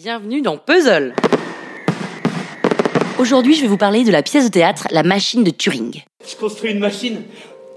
Bienvenue 0.00 0.42
dans 0.42 0.56
Puzzle 0.58 1.12
Aujourd'hui, 3.18 3.54
je 3.54 3.62
vais 3.62 3.66
vous 3.66 3.76
parler 3.76 4.04
de 4.04 4.12
la 4.12 4.22
pièce 4.22 4.44
de 4.44 4.48
théâtre 4.48 4.86
La 4.92 5.02
machine 5.02 5.42
de 5.42 5.50
Turing. 5.50 6.04
Je 6.24 6.36
construis 6.36 6.70
une 6.70 6.78
machine, 6.78 7.22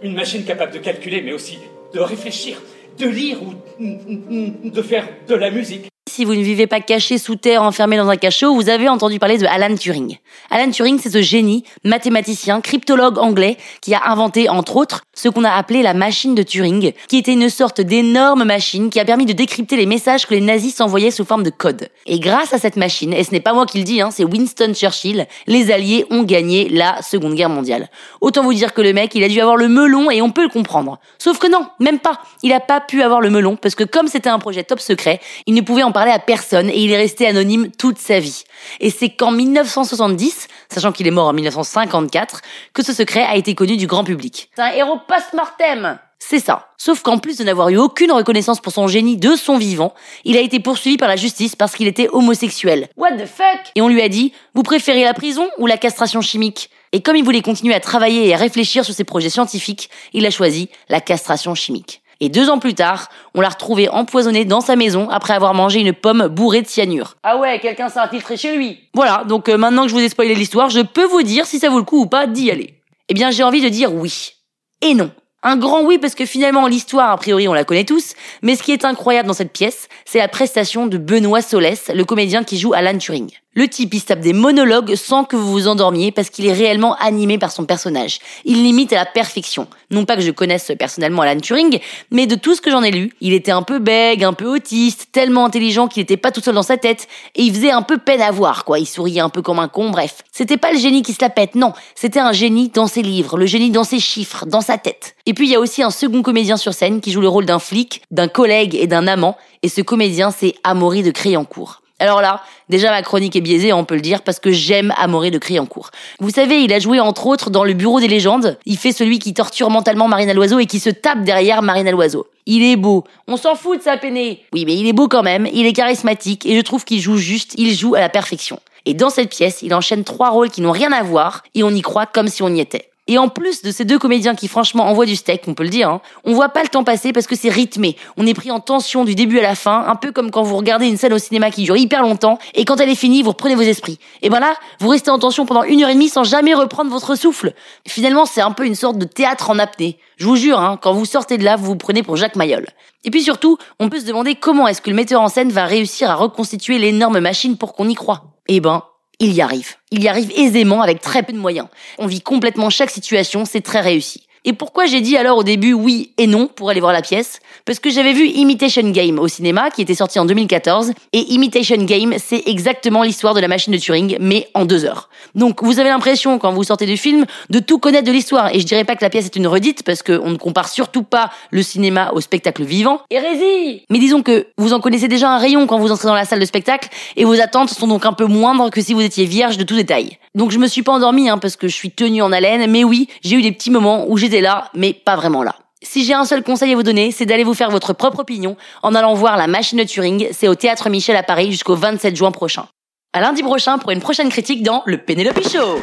une 0.00 0.14
machine 0.14 0.42
capable 0.46 0.72
de 0.72 0.78
calculer, 0.78 1.20
mais 1.20 1.34
aussi 1.34 1.58
de 1.92 2.00
réfléchir, 2.00 2.62
de 2.98 3.06
lire 3.06 3.42
ou 3.42 3.52
de 3.78 4.80
faire 4.80 5.06
de 5.28 5.34
la 5.34 5.50
musique 5.50 5.88
si 6.16 6.24
vous 6.24 6.34
ne 6.34 6.42
vivez 6.42 6.66
pas 6.66 6.80
caché 6.80 7.18
sous 7.18 7.36
terre, 7.36 7.62
enfermé 7.62 7.98
dans 7.98 8.08
un 8.08 8.16
cachot, 8.16 8.54
vous 8.54 8.70
avez 8.70 8.88
entendu 8.88 9.18
parler 9.18 9.36
de 9.36 9.44
Alan 9.44 9.74
Turing. 9.74 10.16
Alan 10.50 10.70
Turing, 10.70 10.98
c'est 10.98 11.10
ce 11.10 11.20
génie, 11.20 11.62
mathématicien, 11.84 12.62
cryptologue 12.62 13.18
anglais, 13.18 13.58
qui 13.82 13.92
a 13.94 14.00
inventé, 14.06 14.48
entre 14.48 14.76
autres, 14.76 15.02
ce 15.12 15.28
qu'on 15.28 15.44
a 15.44 15.50
appelé 15.50 15.82
la 15.82 15.92
machine 15.92 16.34
de 16.34 16.42
Turing, 16.42 16.94
qui 17.08 17.18
était 17.18 17.34
une 17.34 17.50
sorte 17.50 17.82
d'énorme 17.82 18.44
machine 18.44 18.88
qui 18.88 18.98
a 18.98 19.04
permis 19.04 19.26
de 19.26 19.34
décrypter 19.34 19.76
les 19.76 19.84
messages 19.84 20.24
que 20.24 20.32
les 20.32 20.40
nazis 20.40 20.74
s'envoyaient 20.74 21.10
sous 21.10 21.26
forme 21.26 21.42
de 21.42 21.50
code. 21.50 21.90
Et 22.06 22.18
grâce 22.18 22.54
à 22.54 22.58
cette 22.58 22.76
machine, 22.76 23.12
et 23.12 23.22
ce 23.22 23.32
n'est 23.32 23.40
pas 23.40 23.52
moi 23.52 23.66
qui 23.66 23.76
le 23.76 23.84
dis, 23.84 24.00
hein, 24.00 24.08
c'est 24.10 24.24
Winston 24.24 24.72
Churchill, 24.72 25.26
les 25.46 25.70
Alliés 25.70 26.06
ont 26.08 26.22
gagné 26.22 26.70
la 26.70 27.02
Seconde 27.02 27.34
Guerre 27.34 27.50
mondiale. 27.50 27.90
Autant 28.22 28.42
vous 28.42 28.54
dire 28.54 28.72
que 28.72 28.80
le 28.80 28.94
mec, 28.94 29.14
il 29.14 29.22
a 29.22 29.28
dû 29.28 29.38
avoir 29.42 29.58
le 29.58 29.68
melon 29.68 30.10
et 30.10 30.22
on 30.22 30.30
peut 30.30 30.44
le 30.44 30.48
comprendre. 30.48 30.98
Sauf 31.18 31.38
que 31.38 31.46
non, 31.46 31.66
même 31.78 31.98
pas. 31.98 32.22
Il 32.42 32.54
a 32.54 32.60
pas 32.60 32.80
pu 32.80 33.02
avoir 33.02 33.20
le 33.20 33.28
melon 33.28 33.56
parce 33.56 33.74
que 33.74 33.84
comme 33.84 34.08
c'était 34.08 34.30
un 34.30 34.38
projet 34.38 34.64
top 34.64 34.80
secret, 34.80 35.20
il 35.44 35.52
ne 35.52 35.60
pouvait 35.60 35.82
en 35.82 35.92
parler 35.92 36.05
à 36.10 36.18
personne 36.18 36.68
et 36.68 36.78
il 36.78 36.92
est 36.92 36.96
resté 36.96 37.26
anonyme 37.26 37.70
toute 37.70 37.98
sa 37.98 38.20
vie. 38.20 38.44
Et 38.80 38.90
c'est 38.90 39.10
qu'en 39.10 39.30
1970, 39.30 40.48
sachant 40.72 40.92
qu'il 40.92 41.06
est 41.06 41.10
mort 41.12 41.28
en 41.28 41.32
1954, 41.32 42.40
que 42.72 42.82
ce 42.82 42.92
secret 42.92 43.22
a 43.22 43.36
été 43.36 43.54
connu 43.54 43.76
du 43.76 43.86
grand 43.86 44.04
public. 44.04 44.50
C'est 44.54 44.62
un 44.62 44.72
héros 44.72 44.98
post-mortem 45.06 45.98
c'est 46.18 46.40
ça. 46.40 46.70
Sauf 46.76 47.02
qu'en 47.02 47.18
plus 47.18 47.38
de 47.38 47.44
n'avoir 47.44 47.68
eu 47.68 47.76
aucune 47.76 48.10
reconnaissance 48.10 48.60
pour 48.60 48.72
son 48.72 48.88
génie 48.88 49.16
de 49.16 49.36
son 49.36 49.58
vivant, 49.58 49.94
il 50.24 50.36
a 50.36 50.40
été 50.40 50.58
poursuivi 50.60 50.96
par 50.96 51.08
la 51.08 51.14
justice 51.16 51.54
parce 51.54 51.76
qu'il 51.76 51.86
était 51.86 52.08
homosexuel. 52.08 52.88
What 52.96 53.12
the 53.12 53.26
fuck? 53.26 53.60
Et 53.74 53.82
on 53.82 53.88
lui 53.88 54.02
a 54.02 54.08
dit, 54.08 54.32
vous 54.54 54.62
préférez 54.62 55.04
la 55.04 55.14
prison 55.14 55.48
ou 55.58 55.66
la 55.66 55.76
castration 55.76 56.22
chimique? 56.22 56.70
Et 56.92 57.02
comme 57.02 57.16
il 57.16 57.24
voulait 57.24 57.42
continuer 57.42 57.74
à 57.74 57.80
travailler 57.80 58.26
et 58.26 58.34
à 58.34 58.38
réfléchir 58.38 58.84
sur 58.84 58.94
ses 58.94 59.04
projets 59.04 59.30
scientifiques, 59.30 59.90
il 60.14 60.26
a 60.26 60.30
choisi 60.30 60.68
la 60.88 61.00
castration 61.00 61.54
chimique. 61.54 62.02
Et 62.20 62.28
deux 62.28 62.48
ans 62.48 62.58
plus 62.58 62.74
tard, 62.74 63.08
on 63.34 63.40
l'a 63.40 63.50
retrouvé 63.50 63.88
empoisonné 63.88 64.44
dans 64.44 64.60
sa 64.60 64.74
maison 64.74 65.10
après 65.10 65.34
avoir 65.34 65.52
mangé 65.52 65.80
une 65.80 65.92
pomme 65.92 66.28
bourrée 66.28 66.62
de 66.62 66.66
cyanure. 66.66 67.14
Ah 67.22 67.36
ouais, 67.36 67.58
quelqu'un 67.60 67.88
s'est 67.88 67.98
infiltré 67.98 68.36
chez 68.36 68.56
lui? 68.56 68.80
Voilà, 68.94 69.24
donc 69.28 69.48
euh, 69.48 69.58
maintenant 69.58 69.82
que 69.82 69.88
je 69.88 69.94
vous 69.94 70.00
ai 70.00 70.08
spoilé 70.08 70.34
l'histoire, 70.34 70.70
je 70.70 70.80
peux 70.80 71.04
vous 71.04 71.22
dire 71.22 71.46
si 71.46 71.58
ça 71.58 71.68
vaut 71.68 71.78
le 71.78 71.84
coup 71.84 72.00
ou 72.02 72.06
pas 72.06 72.26
d'y 72.26 72.50
aller. 72.50 72.74
Eh 73.08 73.14
bien, 73.14 73.30
j'ai 73.30 73.42
envie 73.42 73.60
de 73.60 73.68
dire 73.68 73.92
oui. 73.94 74.32
Et 74.80 74.94
non. 74.94 75.10
Un 75.42 75.56
grand 75.56 75.82
oui 75.82 75.98
parce 75.98 76.14
que 76.14 76.26
finalement 76.26 76.66
l'histoire 76.66 77.10
a 77.10 77.16
priori 77.16 77.46
on 77.46 77.52
la 77.52 77.64
connaît 77.64 77.84
tous, 77.84 78.14
mais 78.42 78.56
ce 78.56 78.64
qui 78.64 78.72
est 78.72 78.84
incroyable 78.84 79.28
dans 79.28 79.34
cette 79.34 79.52
pièce, 79.52 79.88
c'est 80.04 80.18
la 80.18 80.26
prestation 80.26 80.88
de 80.88 80.98
Benoît 80.98 81.40
Solès, 81.42 81.90
le 81.94 82.04
comédien 82.04 82.42
qui 82.42 82.58
joue 82.58 82.72
Alan 82.74 82.98
Turing. 82.98 83.30
Le 83.58 83.68
type, 83.68 83.94
se 83.94 84.04
tape 84.04 84.20
des 84.20 84.34
monologues 84.34 84.96
sans 84.96 85.24
que 85.24 85.34
vous 85.34 85.50
vous 85.50 85.66
endormiez 85.66 86.12
parce 86.12 86.28
qu'il 86.28 86.44
est 86.44 86.52
réellement 86.52 86.94
animé 86.96 87.38
par 87.38 87.50
son 87.50 87.64
personnage. 87.64 88.18
Il 88.44 88.62
limite 88.62 88.92
à 88.92 88.96
la 88.96 89.06
perfection. 89.06 89.66
Non 89.90 90.04
pas 90.04 90.14
que 90.14 90.20
je 90.20 90.30
connaisse 90.30 90.72
personnellement 90.78 91.22
Alan 91.22 91.40
Turing, 91.40 91.80
mais 92.10 92.26
de 92.26 92.34
tout 92.34 92.54
ce 92.54 92.60
que 92.60 92.70
j'en 92.70 92.82
ai 92.82 92.90
lu, 92.90 93.14
il 93.22 93.32
était 93.32 93.52
un 93.52 93.62
peu 93.62 93.78
bègue, 93.78 94.24
un 94.24 94.34
peu 94.34 94.44
autiste, 94.44 95.08
tellement 95.10 95.46
intelligent 95.46 95.88
qu'il 95.88 96.02
n'était 96.02 96.18
pas 96.18 96.32
tout 96.32 96.42
seul 96.42 96.54
dans 96.54 96.62
sa 96.62 96.76
tête, 96.76 97.08
et 97.34 97.44
il 97.44 97.54
faisait 97.54 97.70
un 97.70 97.80
peu 97.80 97.96
peine 97.96 98.20
à 98.20 98.30
voir, 98.30 98.66
quoi. 98.66 98.78
Il 98.78 98.84
souriait 98.84 99.20
un 99.20 99.30
peu 99.30 99.40
comme 99.40 99.58
un 99.58 99.68
con, 99.68 99.88
bref. 99.88 100.22
C'était 100.32 100.58
pas 100.58 100.70
le 100.70 100.78
génie 100.78 101.00
qui 101.00 101.14
se 101.14 101.22
la 101.22 101.30
pète, 101.30 101.54
non. 101.54 101.72
C'était 101.94 102.20
un 102.20 102.32
génie 102.32 102.68
dans 102.68 102.88
ses 102.88 103.00
livres, 103.00 103.38
le 103.38 103.46
génie 103.46 103.70
dans 103.70 103.84
ses 103.84 104.00
chiffres, 104.00 104.44
dans 104.44 104.60
sa 104.60 104.76
tête. 104.76 105.16
Et 105.24 105.32
puis 105.32 105.46
il 105.46 105.52
y 105.52 105.54
a 105.54 105.60
aussi 105.60 105.82
un 105.82 105.90
second 105.90 106.20
comédien 106.20 106.58
sur 106.58 106.74
scène 106.74 107.00
qui 107.00 107.10
joue 107.10 107.22
le 107.22 107.28
rôle 107.28 107.46
d'un 107.46 107.58
flic, 107.58 108.02
d'un 108.10 108.28
collègue 108.28 108.74
et 108.74 108.86
d'un 108.86 109.06
amant, 109.06 109.38
et 109.62 109.70
ce 109.70 109.80
comédien 109.80 110.30
c'est 110.30 110.56
Amaury 110.62 111.02
de 111.02 111.10
Créancourt. 111.10 111.80
Alors 111.98 112.20
là, 112.20 112.42
déjà 112.68 112.90
ma 112.90 113.02
chronique 113.02 113.36
est 113.36 113.40
biaisée, 113.40 113.72
on 113.72 113.84
peut 113.84 113.94
le 113.94 114.02
dire, 114.02 114.22
parce 114.22 114.38
que 114.38 114.50
j'aime 114.50 114.92
Amoré 114.98 115.30
de 115.30 115.38
Criancourt. 115.38 115.90
Vous 116.20 116.30
savez, 116.30 116.62
il 116.62 116.72
a 116.72 116.78
joué 116.78 117.00
entre 117.00 117.26
autres 117.26 117.48
dans 117.48 117.64
Le 117.64 117.72
Bureau 117.72 118.00
des 118.00 118.08
légendes. 118.08 118.58
Il 118.66 118.76
fait 118.76 118.92
celui 118.92 119.18
qui 119.18 119.32
torture 119.32 119.70
mentalement 119.70 120.06
Marina 120.06 120.34
Loiseau 120.34 120.58
et 120.58 120.66
qui 120.66 120.78
se 120.78 120.90
tape 120.90 121.22
derrière 121.22 121.62
Marina 121.62 121.90
Loiseau. 121.90 122.26
Il 122.44 122.62
est 122.62 122.76
beau. 122.76 123.04
On 123.28 123.36
s'en 123.36 123.54
fout 123.54 123.78
de 123.78 123.82
sa 123.82 123.96
peinée. 123.96 124.44
Oui, 124.52 124.64
mais 124.66 124.74
il 124.74 124.86
est 124.86 124.92
beau 124.92 125.08
quand 125.08 125.22
même. 125.22 125.48
Il 125.52 125.66
est 125.66 125.72
charismatique 125.72 126.44
et 126.44 126.54
je 126.54 126.60
trouve 126.60 126.84
qu'il 126.84 127.00
joue 127.00 127.16
juste. 127.16 127.54
Il 127.56 127.74
joue 127.74 127.94
à 127.94 128.00
la 128.00 128.08
perfection. 128.10 128.60
Et 128.84 128.94
dans 128.94 129.10
cette 129.10 129.30
pièce, 129.30 129.62
il 129.62 129.74
enchaîne 129.74 130.04
trois 130.04 130.30
rôles 130.30 130.50
qui 130.50 130.60
n'ont 130.60 130.72
rien 130.72 130.92
à 130.92 131.02
voir 131.02 131.42
et 131.54 131.64
on 131.64 131.70
y 131.70 131.80
croit 131.80 132.06
comme 132.06 132.28
si 132.28 132.42
on 132.42 132.48
y 132.48 132.60
était. 132.60 132.90
Et 133.08 133.18
en 133.18 133.28
plus 133.28 133.62
de 133.62 133.70
ces 133.70 133.84
deux 133.84 133.98
comédiens 133.98 134.34
qui 134.34 134.48
franchement 134.48 134.88
envoient 134.88 135.06
du 135.06 135.14
steak, 135.14 135.42
on 135.46 135.54
peut 135.54 135.62
le 135.62 135.68
dire, 135.68 135.88
hein, 135.88 136.00
on 136.24 136.34
voit 136.34 136.48
pas 136.48 136.62
le 136.62 136.68
temps 136.68 136.82
passer 136.82 137.12
parce 137.12 137.28
que 137.28 137.36
c'est 137.36 137.48
rythmé. 137.48 137.96
On 138.16 138.26
est 138.26 138.34
pris 138.34 138.50
en 138.50 138.58
tension 138.58 139.04
du 139.04 139.14
début 139.14 139.38
à 139.38 139.42
la 139.42 139.54
fin, 139.54 139.84
un 139.86 139.94
peu 139.94 140.10
comme 140.10 140.32
quand 140.32 140.42
vous 140.42 140.56
regardez 140.56 140.88
une 140.88 140.96
scène 140.96 141.12
au 141.12 141.18
cinéma 141.18 141.52
qui 141.52 141.62
dure 141.62 141.76
hyper 141.76 142.02
longtemps 142.02 142.38
et 142.54 142.64
quand 142.64 142.80
elle 142.80 142.90
est 142.90 142.96
finie, 142.96 143.22
vous 143.22 143.30
reprenez 143.30 143.54
vos 143.54 143.62
esprits. 143.62 144.00
Et 144.22 144.28
ben 144.28 144.40
là, 144.40 144.54
vous 144.80 144.88
restez 144.88 145.10
en 145.10 145.18
tension 145.20 145.46
pendant 145.46 145.62
une 145.62 145.82
heure 145.84 145.90
et 145.90 145.94
demie 145.94 146.08
sans 146.08 146.24
jamais 146.24 146.54
reprendre 146.54 146.90
votre 146.90 147.14
souffle. 147.14 147.52
Finalement, 147.86 148.26
c'est 148.26 148.40
un 148.40 148.50
peu 148.50 148.66
une 148.66 148.74
sorte 148.74 148.98
de 148.98 149.04
théâtre 149.04 149.50
en 149.50 149.58
apnée. 149.60 149.98
Je 150.16 150.26
vous 150.26 150.36
jure, 150.36 150.58
hein, 150.58 150.78
quand 150.80 150.92
vous 150.92 151.04
sortez 151.04 151.38
de 151.38 151.44
là, 151.44 151.56
vous 151.56 151.66
vous 151.66 151.76
prenez 151.76 152.02
pour 152.02 152.16
Jacques 152.16 152.36
Mayol. 152.36 152.66
Et 153.04 153.10
puis 153.10 153.22
surtout, 153.22 153.56
on 153.78 153.88
peut 153.88 154.00
se 154.00 154.06
demander 154.06 154.34
comment 154.34 154.66
est-ce 154.66 154.82
que 154.82 154.90
le 154.90 154.96
metteur 154.96 155.20
en 155.20 155.28
scène 155.28 155.50
va 155.50 155.64
réussir 155.64 156.10
à 156.10 156.16
reconstituer 156.16 156.78
l'énorme 156.78 157.20
machine 157.20 157.56
pour 157.56 157.74
qu'on 157.74 157.88
y 157.88 157.94
croit. 157.94 158.24
Eh 158.48 158.58
ben, 158.58 158.82
il 159.18 159.32
y 159.32 159.40
arrive. 159.40 159.74
Il 159.90 160.02
y 160.02 160.08
arrive 160.08 160.30
aisément 160.36 160.82
avec 160.82 161.00
très 161.00 161.22
peu 161.22 161.32
de 161.32 161.38
moyens. 161.38 161.68
On 161.98 162.06
vit 162.06 162.20
complètement 162.20 162.70
chaque 162.70 162.90
situation, 162.90 163.44
c'est 163.44 163.62
très 163.62 163.80
réussi. 163.80 164.25
Et 164.48 164.52
pourquoi 164.52 164.86
j'ai 164.86 165.00
dit 165.00 165.16
alors 165.16 165.38
au 165.38 165.42
début 165.42 165.72
oui 165.72 166.12
et 166.18 166.28
non 166.28 166.46
pour 166.46 166.70
aller 166.70 166.78
voir 166.78 166.92
la 166.92 167.02
pièce? 167.02 167.40
Parce 167.64 167.80
que 167.80 167.90
j'avais 167.90 168.12
vu 168.12 168.28
Imitation 168.28 168.88
Game 168.90 169.18
au 169.18 169.26
cinéma 169.26 169.70
qui 169.70 169.82
était 169.82 169.96
sorti 169.96 170.20
en 170.20 170.24
2014 170.24 170.92
et 171.12 171.18
Imitation 171.32 171.78
Game 171.78 172.14
c'est 172.18 172.44
exactement 172.46 173.02
l'histoire 173.02 173.34
de 173.34 173.40
la 173.40 173.48
machine 173.48 173.72
de 173.72 173.78
Turing 173.78 174.16
mais 174.20 174.46
en 174.54 174.64
deux 174.64 174.84
heures. 174.84 175.08
Donc 175.34 175.64
vous 175.64 175.80
avez 175.80 175.88
l'impression 175.88 176.38
quand 176.38 176.52
vous 176.52 176.62
sortez 176.62 176.86
du 176.86 176.96
film 176.96 177.26
de 177.50 177.58
tout 177.58 177.80
connaître 177.80 178.06
de 178.06 178.12
l'histoire 178.12 178.54
et 178.54 178.60
je 178.60 178.66
dirais 178.66 178.84
pas 178.84 178.94
que 178.94 179.02
la 179.02 179.10
pièce 179.10 179.24
est 179.24 179.34
une 179.34 179.48
redite 179.48 179.82
parce 179.82 180.04
qu'on 180.04 180.30
ne 180.30 180.36
compare 180.36 180.68
surtout 180.68 181.02
pas 181.02 181.32
le 181.50 181.64
cinéma 181.64 182.12
au 182.14 182.20
spectacle 182.20 182.62
vivant. 182.62 183.00
Hérésie 183.10 183.82
Mais 183.90 183.98
disons 183.98 184.22
que 184.22 184.46
vous 184.58 184.74
en 184.74 184.78
connaissez 184.78 185.08
déjà 185.08 185.28
un 185.28 185.38
rayon 185.38 185.66
quand 185.66 185.80
vous 185.80 185.90
entrez 185.90 186.06
dans 186.06 186.14
la 186.14 186.24
salle 186.24 186.38
de 186.38 186.44
spectacle 186.44 186.88
et 187.16 187.24
vos 187.24 187.40
attentes 187.40 187.70
sont 187.70 187.88
donc 187.88 188.06
un 188.06 188.12
peu 188.12 188.26
moindres 188.26 188.70
que 188.70 188.80
si 188.80 188.94
vous 188.94 189.02
étiez 189.02 189.24
vierge 189.24 189.58
de 189.58 189.64
tout 189.64 189.74
détail. 189.74 190.18
Donc 190.36 190.52
je 190.52 190.58
me 190.58 190.68
suis 190.68 190.84
pas 190.84 190.92
endormie 190.92 191.28
hein, 191.28 191.38
parce 191.38 191.56
que 191.56 191.66
je 191.66 191.74
suis 191.74 191.90
tenue 191.90 192.22
en 192.22 192.30
haleine 192.30 192.70
mais 192.70 192.84
oui 192.84 193.08
j'ai 193.22 193.34
eu 193.34 193.42
des 193.42 193.50
petits 193.50 193.72
moments 193.72 194.04
où 194.08 194.16
j'étais 194.16 194.35
là, 194.40 194.70
mais 194.74 194.92
pas 194.92 195.16
vraiment 195.16 195.42
là. 195.42 195.56
Si 195.82 196.04
j'ai 196.04 196.14
un 196.14 196.24
seul 196.24 196.42
conseil 196.42 196.72
à 196.72 196.76
vous 196.76 196.82
donner, 196.82 197.12
c'est 197.12 197.26
d'aller 197.26 197.44
vous 197.44 197.54
faire 197.54 197.70
votre 197.70 197.92
propre 197.92 198.20
opinion 198.20 198.56
en 198.82 198.94
allant 198.94 199.14
voir 199.14 199.36
la 199.36 199.46
machine 199.46 199.78
de 199.78 199.84
Turing. 199.84 200.28
C'est 200.32 200.48
au 200.48 200.54
Théâtre 200.54 200.88
Michel 200.88 201.16
à 201.16 201.22
Paris 201.22 201.50
jusqu'au 201.50 201.76
27 201.76 202.16
juin 202.16 202.30
prochain. 202.30 202.66
À 203.12 203.20
lundi 203.20 203.42
prochain 203.42 203.78
pour 203.78 203.90
une 203.90 204.00
prochaine 204.00 204.28
critique 204.28 204.62
dans 204.62 204.82
le 204.86 204.98
Penelope 204.98 205.42
Show. 205.42 205.80